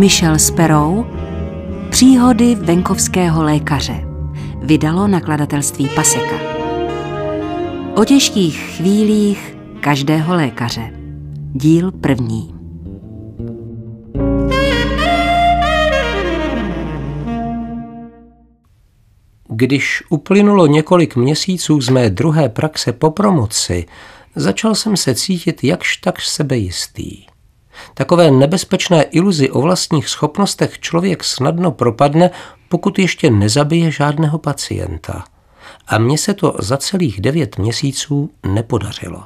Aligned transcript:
Michel 0.00 0.38
Sperou 0.38 1.06
Příhody 1.90 2.54
venkovského 2.54 3.42
lékaře 3.42 4.04
vydalo 4.62 5.08
nakladatelství 5.08 5.88
Paseka. 5.94 6.36
O 7.96 8.04
těžkých 8.04 8.58
chvílích 8.76 9.56
každého 9.80 10.34
lékaře. 10.34 10.90
Díl 11.52 11.92
první. 11.92 12.54
Když 19.48 20.02
uplynulo 20.08 20.66
několik 20.66 21.16
měsíců 21.16 21.80
z 21.80 21.88
mé 21.88 22.10
druhé 22.10 22.48
praxe 22.48 22.92
po 22.92 23.10
promoci, 23.10 23.86
začal 24.36 24.74
jsem 24.74 24.96
se 24.96 25.14
cítit 25.14 25.64
jakž 25.64 25.96
tak 25.96 26.20
sebejistý. 26.20 27.29
Takové 27.94 28.30
nebezpečné 28.30 29.02
iluzi 29.02 29.50
o 29.50 29.60
vlastních 29.60 30.08
schopnostech 30.08 30.78
člověk 30.78 31.24
snadno 31.24 31.70
propadne, 31.70 32.30
pokud 32.68 32.98
ještě 32.98 33.30
nezabije 33.30 33.90
žádného 33.90 34.38
pacienta. 34.38 35.24
A 35.86 35.98
mně 35.98 36.18
se 36.18 36.34
to 36.34 36.54
za 36.58 36.76
celých 36.76 37.20
devět 37.20 37.58
měsíců 37.58 38.30
nepodařilo. 38.46 39.22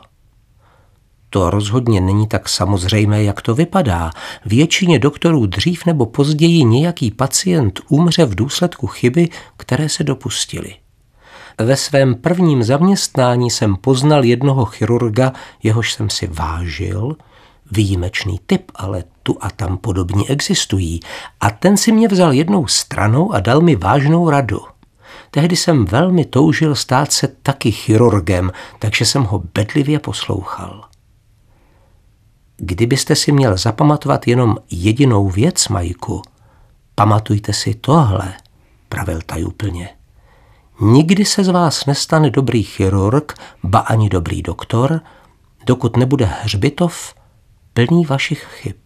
To 1.30 1.50
rozhodně 1.50 2.00
není 2.00 2.26
tak 2.26 2.48
samozřejmé, 2.48 3.24
jak 3.24 3.42
to 3.42 3.54
vypadá. 3.54 4.10
Většině 4.44 4.98
doktorů 4.98 5.46
dřív 5.46 5.86
nebo 5.86 6.06
později 6.06 6.64
nějaký 6.64 7.10
pacient 7.10 7.80
umře 7.88 8.24
v 8.24 8.34
důsledku 8.34 8.86
chyby, 8.86 9.28
které 9.56 9.88
se 9.88 10.04
dopustili. 10.04 10.74
Ve 11.58 11.76
svém 11.76 12.14
prvním 12.14 12.62
zaměstnání 12.62 13.50
jsem 13.50 13.76
poznal 13.76 14.24
jednoho 14.24 14.64
chirurga, 14.64 15.32
jehož 15.62 15.92
jsem 15.92 16.10
si 16.10 16.26
vážil, 16.26 17.16
výjimečný 17.70 18.40
typ, 18.46 18.72
ale 18.74 19.04
tu 19.22 19.36
a 19.40 19.50
tam 19.50 19.76
podobně 19.76 20.24
existují. 20.28 21.00
A 21.40 21.50
ten 21.50 21.76
si 21.76 21.92
mě 21.92 22.08
vzal 22.08 22.32
jednou 22.32 22.66
stranou 22.66 23.32
a 23.32 23.40
dal 23.40 23.60
mi 23.60 23.76
vážnou 23.76 24.30
radu. 24.30 24.60
Tehdy 25.30 25.56
jsem 25.56 25.84
velmi 25.84 26.24
toužil 26.24 26.74
stát 26.74 27.12
se 27.12 27.28
taky 27.28 27.72
chirurgem, 27.72 28.52
takže 28.78 29.04
jsem 29.04 29.22
ho 29.22 29.42
bedlivě 29.54 29.98
poslouchal. 29.98 30.84
Kdybyste 32.56 33.16
si 33.16 33.32
měl 33.32 33.56
zapamatovat 33.56 34.28
jenom 34.28 34.56
jedinou 34.70 35.28
věc, 35.28 35.68
Majku, 35.68 36.22
pamatujte 36.94 37.52
si 37.52 37.74
tohle, 37.74 38.34
pravil 38.88 39.20
tajuplně. 39.26 39.88
Nikdy 40.80 41.24
se 41.24 41.44
z 41.44 41.48
vás 41.48 41.86
nestane 41.86 42.30
dobrý 42.30 42.62
chirurg, 42.62 43.34
ba 43.62 43.78
ani 43.78 44.08
dobrý 44.08 44.42
doktor, 44.42 45.00
dokud 45.66 45.96
nebude 45.96 46.24
hřbitov 46.42 47.14
plný 47.74 48.04
vašich 48.04 48.46
chyb. 48.50 48.76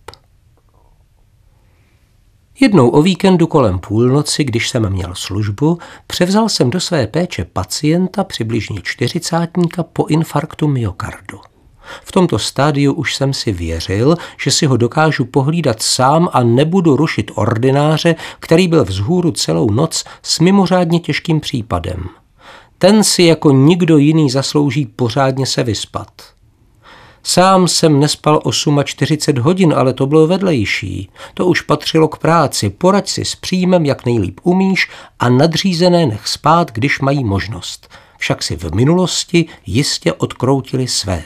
Jednou 2.61 2.89
o 2.89 3.03
víkendu 3.03 3.47
kolem 3.47 3.79
půlnoci, 3.79 4.45
když 4.45 4.69
jsem 4.69 4.91
měl 4.91 5.15
službu, 5.15 5.79
převzal 6.07 6.49
jsem 6.49 6.71
do 6.71 6.81
své 6.81 7.07
péče 7.07 7.45
pacienta 7.45 8.25
přibližně 8.25 8.81
čtyřicátníka 8.83 9.83
po 9.83 10.07
infarktu 10.07 10.69
myokardu. 10.69 11.41
V 12.05 12.13
tomto 12.13 12.39
stádiu 12.39 12.93
už 12.93 13.17
jsem 13.17 13.35
si 13.35 13.53
věřil, 13.53 14.17
že 14.43 14.51
si 14.51 14.67
ho 14.67 14.77
dokážu 14.77 15.25
pohlídat 15.25 15.83
sám 15.83 16.29
a 16.33 16.43
nebudu 16.43 16.97
rušit 16.97 17.31
ordináře, 17.35 18.15
který 18.41 18.69
byl 18.69 18.85
vzhůru 18.85 19.31
celou 19.31 19.71
noc 19.71 20.05
s 20.23 20.41
mimořádně 20.41 21.01
těžkým 21.01 21.41
případem. 21.41 22.09
Ten 22.79 23.05
si 23.05 23.23
jako 23.23 23.51
nikdo 23.51 23.97
jiný 23.97 24.31
zaslouží 24.31 24.87
pořádně 24.87 25.47
se 25.47 25.63
vyspat. 25.63 26.38
Sám 27.31 27.69
jsem 27.69 28.01
nespal 28.01 28.41
48 28.85 29.43
hodin, 29.43 29.75
ale 29.77 29.93
to 29.93 30.07
bylo 30.07 30.27
vedlejší. 30.27 31.11
To 31.35 31.47
už 31.47 31.61
patřilo 31.61 32.09
k 32.09 32.19
práci. 32.19 32.71
Poraď 32.71 33.09
si 33.09 33.25
s 33.25 33.35
příjmem, 33.35 33.87
jak 33.87 34.07
nejlíp 34.07 34.41
umíš 34.43 34.91
a 35.19 35.29
nadřízené 35.29 36.07
nech 36.07 36.29
spát, 36.29 36.73
když 36.73 37.01
mají 37.01 37.25
možnost. 37.25 37.89
Však 38.19 38.43
si 38.43 38.57
v 38.57 38.75
minulosti 38.75 39.47
jistě 39.67 40.13
odkroutili 40.13 40.89
své. 40.89 41.25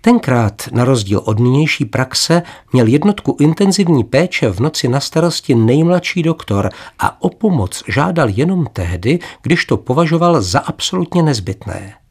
Tenkrát, 0.00 0.62
na 0.72 0.84
rozdíl 0.84 1.22
od 1.24 1.38
nynější 1.38 1.84
praxe, 1.84 2.42
měl 2.72 2.86
jednotku 2.86 3.36
intenzivní 3.40 4.04
péče 4.04 4.48
v 4.48 4.60
noci 4.60 4.88
na 4.88 5.00
starosti 5.00 5.54
nejmladší 5.54 6.22
doktor 6.22 6.70
a 6.98 7.22
o 7.22 7.28
pomoc 7.28 7.82
žádal 7.88 8.28
jenom 8.28 8.66
tehdy, 8.72 9.18
když 9.42 9.64
to 9.64 9.76
považoval 9.76 10.42
za 10.42 10.58
absolutně 10.58 11.22
nezbytné. 11.22 12.03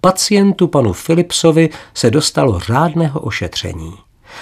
Pacientu 0.00 0.68
panu 0.68 0.92
Philipsovi 0.92 1.68
se 1.94 2.10
dostalo 2.10 2.60
řádného 2.60 3.20
ošetření. 3.20 3.94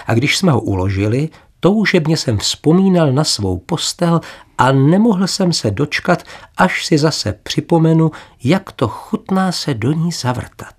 A 0.06 0.14
když 0.14 0.36
jsme 0.36 0.53
ho 0.53 0.60
uložili, 0.60 1.28
toužebně 1.60 2.16
jsem 2.16 2.38
vzpomínal 2.38 3.12
na 3.12 3.25
svou 3.25 3.58
postel 3.58 4.20
a 4.58 4.72
nemohl 4.72 5.26
jsem 5.26 5.53
se 5.53 5.70
dočkat, 5.70 6.22
až 6.56 6.87
si 6.87 6.98
zase 6.98 7.32
připomenu, 7.42 8.10
jak 8.44 8.72
to 8.72 8.88
chutná 8.88 9.53
se 9.53 9.75
do 9.75 9.92
ní 9.92 10.12
zavrtat. 10.12 10.75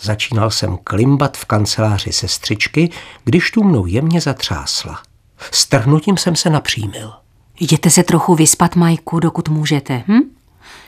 Začínal 0.00 0.50
jsem 0.50 0.78
klimbat 0.84 1.36
v 1.36 1.44
kanceláři 1.44 2.12
sestřičky, 2.12 2.90
když 3.24 3.50
tu 3.50 3.64
mnou 3.64 3.86
jemně 3.86 4.20
zatřásla. 4.20 5.02
Strhnutím 5.50 6.16
jsem 6.16 6.36
se 6.36 6.50
napřímil. 6.50 7.12
Jděte 7.60 7.90
se 7.90 8.02
trochu 8.02 8.34
vyspat, 8.34 8.76
Majku, 8.76 9.20
dokud 9.20 9.48
můžete, 9.48 10.02
hm? 10.08 10.20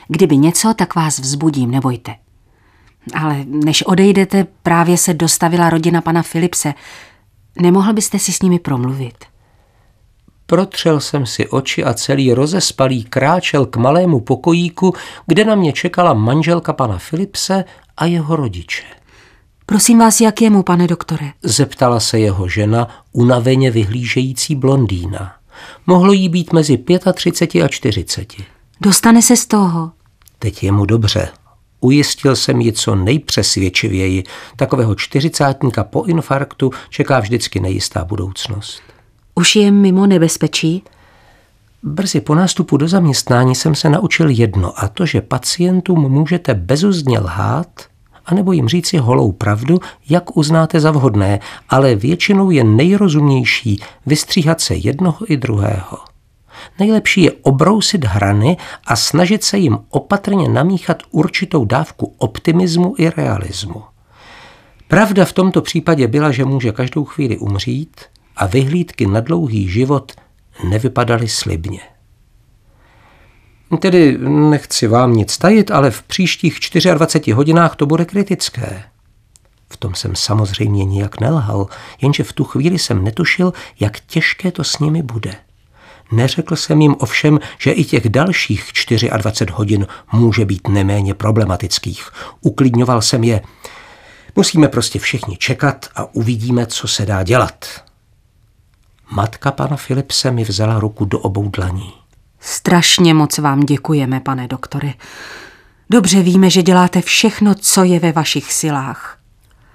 Kdyby 0.07 0.37
něco, 0.37 0.73
tak 0.73 0.95
vás 0.95 1.19
vzbudím, 1.19 1.71
nebojte. 1.71 2.15
Ale 3.13 3.37
než 3.45 3.83
odejdete, 3.83 4.47
právě 4.63 4.97
se 4.97 5.13
dostavila 5.13 5.69
rodina 5.69 6.01
pana 6.01 6.21
Filipse. 6.21 6.73
Nemohl 7.61 7.93
byste 7.93 8.19
si 8.19 8.31
s 8.31 8.41
nimi 8.41 8.59
promluvit? 8.59 9.13
Protřel 10.45 10.99
jsem 10.99 11.25
si 11.25 11.47
oči 11.47 11.83
a 11.83 11.93
celý 11.93 12.33
rozespalý 12.33 13.03
kráčel 13.03 13.65
k 13.65 13.77
malému 13.77 14.19
pokojíku, 14.19 14.93
kde 15.25 15.45
na 15.45 15.55
mě 15.55 15.73
čekala 15.73 16.13
manželka 16.13 16.73
pana 16.73 16.97
Filipse 16.97 17.65
a 17.97 18.05
jeho 18.05 18.35
rodiče. 18.35 18.83
Prosím 19.65 19.99
vás, 19.99 20.21
jak 20.21 20.41
je 20.41 20.49
mu, 20.49 20.63
pane 20.63 20.87
doktore? 20.87 21.31
Zeptala 21.43 21.99
se 21.99 22.19
jeho 22.19 22.47
žena, 22.47 22.87
unaveně 23.11 23.71
vyhlížející 23.71 24.55
blondýna. 24.55 25.35
Mohlo 25.87 26.13
jí 26.13 26.29
být 26.29 26.53
mezi 26.53 26.83
35 27.13 27.63
a 27.63 27.67
40. 27.67 28.33
Dostane 28.81 29.21
se 29.21 29.37
z 29.37 29.45
toho. 29.45 29.91
Teď 30.39 30.63
je 30.63 30.71
mu 30.71 30.85
dobře, 30.85 31.29
Ujistil 31.83 32.35
jsem 32.35 32.61
ji 32.61 32.73
co 32.73 32.95
nejpřesvědčivěji. 32.95 34.23
Takového 34.55 34.95
čtyřicátníka 34.95 35.83
po 35.83 36.03
infarktu 36.03 36.71
čeká 36.89 37.19
vždycky 37.19 37.59
nejistá 37.59 38.05
budoucnost. 38.05 38.81
Už 39.35 39.55
je 39.55 39.71
mimo 39.71 40.07
nebezpečí? 40.07 40.83
Brzy 41.83 42.21
po 42.21 42.35
nástupu 42.35 42.77
do 42.77 42.87
zaměstnání 42.87 43.55
jsem 43.55 43.75
se 43.75 43.89
naučil 43.89 44.29
jedno 44.29 44.83
a 44.83 44.87
to, 44.87 45.05
že 45.05 45.21
pacientům 45.21 46.11
můžete 46.11 46.53
bezuzdně 46.53 47.19
lhát, 47.19 47.67
anebo 48.25 48.51
jim 48.51 48.67
říci 48.67 48.97
holou 48.97 49.31
pravdu, 49.31 49.79
jak 50.09 50.37
uznáte 50.37 50.79
za 50.79 50.91
vhodné, 50.91 51.39
ale 51.69 51.95
většinou 51.95 52.51
je 52.51 52.63
nejrozumnější 52.63 53.79
vystříhat 54.05 54.61
se 54.61 54.75
jednoho 54.75 55.17
i 55.27 55.37
druhého. 55.37 56.12
Nejlepší 56.79 57.21
je 57.21 57.31
obrousit 57.31 58.05
hrany 58.05 58.57
a 58.85 58.95
snažit 58.95 59.43
se 59.43 59.57
jim 59.57 59.79
opatrně 59.89 60.49
namíchat 60.49 61.03
určitou 61.11 61.65
dávku 61.65 62.15
optimismu 62.17 62.95
i 62.97 63.09
realismu. 63.09 63.83
Pravda 64.87 65.25
v 65.25 65.33
tomto 65.33 65.61
případě 65.61 66.07
byla, 66.07 66.31
že 66.31 66.45
může 66.45 66.71
každou 66.71 67.05
chvíli 67.05 67.37
umřít 67.37 68.01
a 68.35 68.47
vyhlídky 68.47 69.07
na 69.07 69.19
dlouhý 69.19 69.69
život 69.69 70.11
nevypadaly 70.69 71.27
slibně. 71.27 71.79
Tedy 73.79 74.17
nechci 74.27 74.87
vám 74.87 75.13
nic 75.13 75.37
tajit, 75.37 75.71
ale 75.71 75.91
v 75.91 76.03
příštích 76.03 76.59
24 76.93 77.31
hodinách 77.31 77.75
to 77.75 77.85
bude 77.85 78.05
kritické. 78.05 78.83
V 79.69 79.77
tom 79.77 79.95
jsem 79.95 80.15
samozřejmě 80.15 80.85
nijak 80.85 81.19
nelhal, 81.19 81.67
jenže 82.01 82.23
v 82.23 82.33
tu 82.33 82.43
chvíli 82.43 82.79
jsem 82.79 83.03
netušil, 83.03 83.53
jak 83.79 83.99
těžké 83.99 84.51
to 84.51 84.63
s 84.63 84.79
nimi 84.79 85.01
bude. 85.01 85.35
Neřekl 86.15 86.55
jsem 86.55 86.81
jim 86.81 86.95
ovšem, 86.99 87.39
že 87.57 87.71
i 87.71 87.83
těch 87.83 88.09
dalších 88.09 88.71
24 89.17 89.51
hodin 89.55 89.87
může 90.11 90.45
být 90.45 90.67
neméně 90.67 91.13
problematických. 91.13 92.09
Uklidňoval 92.41 93.01
jsem 93.01 93.23
je. 93.23 93.41
Musíme 94.35 94.67
prostě 94.67 94.99
všichni 94.99 95.37
čekat 95.37 95.85
a 95.95 96.15
uvidíme, 96.15 96.65
co 96.65 96.87
se 96.87 97.05
dá 97.05 97.23
dělat. 97.23 97.65
Matka 99.11 99.51
pana 99.51 99.75
Filipse 99.75 100.31
mi 100.31 100.43
vzala 100.43 100.79
ruku 100.79 101.05
do 101.05 101.19
obou 101.19 101.49
dlaní. 101.49 101.93
Strašně 102.39 103.13
moc 103.13 103.37
vám 103.37 103.59
děkujeme, 103.59 104.19
pane 104.19 104.47
doktore. 104.47 104.93
Dobře 105.89 106.21
víme, 106.21 106.49
že 106.49 106.63
děláte 106.63 107.01
všechno, 107.01 107.55
co 107.55 107.83
je 107.83 107.99
ve 107.99 108.11
vašich 108.11 108.53
silách. 108.53 109.22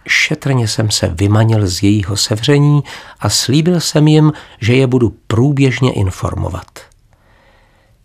Šetrně 0.08 0.68
jsem 0.68 0.90
se 0.90 1.08
vymanil 1.08 1.66
z 1.66 1.82
jejího 1.82 2.16
sevření 2.16 2.82
a 3.20 3.28
slíbil 3.28 3.80
jsem 3.80 4.08
jim, 4.08 4.32
že 4.60 4.74
je 4.74 4.86
budu 4.86 5.16
průběžně 5.26 5.92
informovat. 5.92 6.80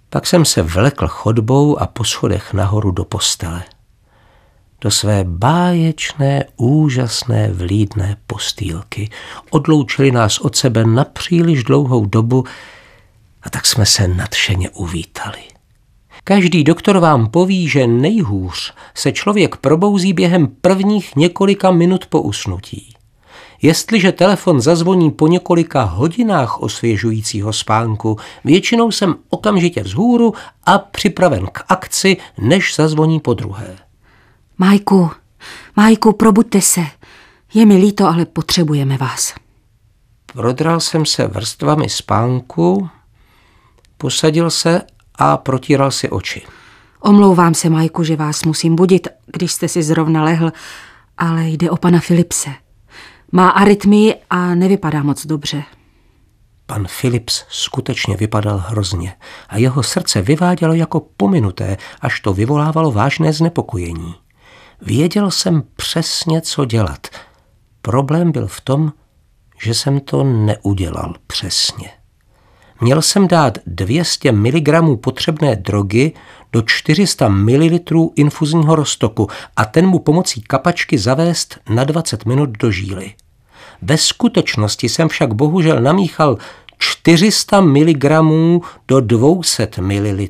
Pak 0.09 0.27
jsem 0.27 0.45
se 0.45 0.61
vlekl 0.61 1.07
chodbou 1.07 1.81
a 1.81 1.87
po 1.87 2.03
schodech 2.03 2.53
nahoru 2.53 2.91
do 2.91 3.05
postele. 3.05 3.63
do 4.81 4.91
své 4.91 5.23
báječné, 5.23 6.45
úžasné, 6.57 7.51
vlídné 7.51 8.17
postýlky. 8.27 9.09
Odloučili 9.49 10.11
nás 10.11 10.39
od 10.39 10.55
sebe 10.55 10.85
na 10.85 11.03
příliš 11.03 11.63
dlouhou 11.63 12.05
dobu 12.05 12.43
a 13.43 13.49
tak 13.49 13.65
jsme 13.65 13.85
se 13.85 14.07
nadšeně 14.07 14.69
uvítali. 14.69 15.52
Každý 16.23 16.63
doktor 16.63 16.97
vám 16.97 17.29
poví, 17.29 17.67
že 17.67 17.87
nejhůř 17.87 18.73
se 18.93 19.11
člověk 19.11 19.55
probouzí 19.55 20.13
během 20.13 20.47
prvních 20.47 21.15
několika 21.15 21.71
minut 21.71 22.05
po 22.05 22.21
usnutí. 22.21 22.93
Jestliže 23.61 24.11
telefon 24.11 24.61
zazvoní 24.61 25.11
po 25.11 25.27
několika 25.27 25.83
hodinách 25.83 26.61
osvěžujícího 26.61 27.53
spánku, 27.53 28.17
většinou 28.43 28.91
jsem 28.91 29.15
okamžitě 29.29 29.83
vzhůru 29.83 30.33
a 30.63 30.77
připraven 30.77 31.47
k 31.51 31.63
akci, 31.69 32.17
než 32.37 32.75
zazvoní 32.75 33.19
po 33.19 33.33
druhé. 33.33 33.77
Majku, 34.57 35.11
Majku, 35.75 36.13
probuďte 36.13 36.61
se. 36.61 36.81
Je 37.53 37.65
mi 37.65 37.77
líto, 37.77 38.07
ale 38.07 38.25
potřebujeme 38.25 38.97
vás. 38.97 39.33
Prodral 40.25 40.79
jsem 40.79 41.05
se 41.05 41.27
vrstvami 41.27 41.89
spánku, 41.89 42.89
posadil 43.97 44.49
se 44.49 44.81
a 45.23 45.37
protíral 45.37 45.91
si 45.91 46.09
oči. 46.09 46.41
Omlouvám 46.99 47.53
se, 47.53 47.69
Majku, 47.69 48.03
že 48.03 48.15
vás 48.15 48.43
musím 48.43 48.75
budit, 48.75 49.07
když 49.25 49.51
jste 49.51 49.67
si 49.67 49.83
zrovna 49.83 50.23
lehl, 50.23 50.51
ale 51.17 51.47
jde 51.47 51.69
o 51.71 51.77
pana 51.77 51.99
Filipse. 51.99 52.49
Má 53.31 53.49
arytmii 53.49 54.15
a 54.29 54.55
nevypadá 54.55 55.03
moc 55.03 55.25
dobře. 55.25 55.63
Pan 56.65 56.87
Philips 57.01 57.45
skutečně 57.49 58.17
vypadal 58.17 58.63
hrozně 58.67 59.15
a 59.49 59.57
jeho 59.57 59.83
srdce 59.83 60.21
vyvádělo 60.21 60.73
jako 60.73 60.99
pominuté, 61.17 61.77
až 62.01 62.19
to 62.19 62.33
vyvolávalo 62.33 62.91
vážné 62.91 63.33
znepokojení. 63.33 64.15
Věděl 64.81 65.31
jsem 65.31 65.63
přesně, 65.75 66.41
co 66.41 66.65
dělat. 66.65 67.07
Problém 67.81 68.31
byl 68.31 68.47
v 68.47 68.61
tom, 68.61 68.93
že 69.63 69.73
jsem 69.73 69.99
to 69.99 70.23
neudělal 70.23 71.13
přesně. 71.27 72.02
Měl 72.83 73.01
jsem 73.01 73.27
dát 73.27 73.57
200 73.65 74.31
mg 74.31 74.99
potřebné 75.01 75.55
drogy 75.55 76.11
do 76.53 76.61
400 76.61 77.29
ml 77.29 77.79
infuzního 78.15 78.75
roztoku 78.75 79.27
a 79.55 79.65
ten 79.65 79.87
mu 79.87 79.99
pomocí 79.99 80.41
kapačky 80.41 80.97
zavést 80.97 81.59
na 81.69 81.83
20 81.83 82.25
minut 82.25 82.49
do 82.49 82.71
žíly. 82.71 83.13
Ve 83.81 83.97
skutečnosti 83.97 84.89
jsem 84.89 85.07
však 85.07 85.33
bohužel 85.33 85.81
namíchal 85.81 86.37
400 86.77 87.61
mg 87.61 88.05
do 88.87 88.99
200 89.01 89.69
ml. 89.81 90.27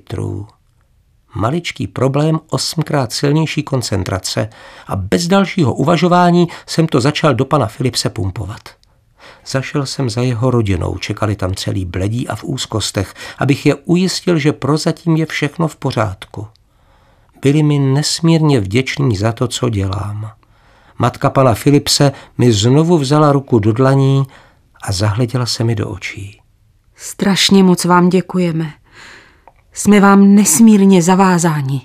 Maličký 1.35 1.87
problém, 1.87 2.39
osmkrát 2.49 3.13
silnější 3.13 3.63
koncentrace 3.63 4.49
a 4.87 4.95
bez 4.95 5.27
dalšího 5.27 5.73
uvažování 5.73 6.47
jsem 6.65 6.87
to 6.87 7.01
začal 7.01 7.33
do 7.33 7.45
pana 7.45 7.67
Filipse 7.67 8.09
pumpovat. 8.09 8.82
Zašel 9.47 9.85
jsem 9.85 10.09
za 10.09 10.21
jeho 10.21 10.51
rodinou, 10.51 10.97
čekali 10.97 11.35
tam 11.35 11.55
celý 11.55 11.85
bledí 11.85 12.27
a 12.27 12.35
v 12.35 12.43
úzkostech, 12.43 13.13
abych 13.37 13.65
je 13.65 13.75
ujistil, 13.75 14.39
že 14.39 14.53
prozatím 14.53 15.15
je 15.15 15.25
všechno 15.25 15.67
v 15.67 15.75
pořádku. 15.75 16.47
Byli 17.41 17.63
mi 17.63 17.79
nesmírně 17.79 18.59
vděční 18.59 19.17
za 19.17 19.31
to, 19.31 19.47
co 19.47 19.69
dělám. 19.69 20.31
Matka 20.97 21.29
pana 21.29 21.53
Filipse 21.53 22.11
mi 22.37 22.51
znovu 22.51 22.97
vzala 22.97 23.31
ruku 23.31 23.59
do 23.59 23.73
dlaní 23.73 24.23
a 24.81 24.91
zahleděla 24.91 25.45
se 25.45 25.63
mi 25.63 25.75
do 25.75 25.89
očí. 25.89 26.41
Strašně 26.95 27.63
moc 27.63 27.85
vám 27.85 28.09
děkujeme. 28.09 28.73
Jsme 29.73 29.99
vám 29.99 30.35
nesmírně 30.35 31.01
zavázáni. 31.01 31.81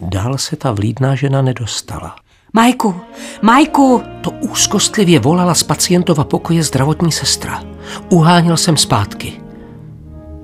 Dál 0.00 0.38
se 0.38 0.56
ta 0.56 0.72
vlídná 0.72 1.14
žena 1.14 1.42
nedostala. 1.42 2.16
Majku, 2.54 2.94
Majku! 3.42 4.02
To 4.20 4.30
úzkostlivě 4.30 5.20
volala 5.20 5.54
z 5.54 5.62
pacientova 5.62 6.24
pokoje 6.24 6.62
zdravotní 6.62 7.12
sestra. 7.12 7.62
Uháněl 8.08 8.56
jsem 8.56 8.76
zpátky. 8.76 9.32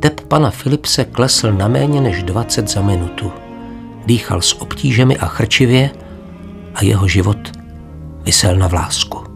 Tep 0.01 0.21
pana 0.21 0.51
Filipse 0.51 1.05
klesl 1.05 1.53
na 1.53 1.69
méně 1.69 2.01
než 2.01 2.23
20 2.23 2.71
za 2.71 2.83
minutu. 2.83 3.33
Dýchal 4.07 4.43
s 4.43 4.63
obtížemi 4.63 5.17
a 5.17 5.27
chrčivě 5.27 5.91
a 6.75 6.85
jeho 6.85 7.09
život 7.09 7.39
vysel 8.23 8.57
na 8.57 8.67
vlásku. 8.67 9.28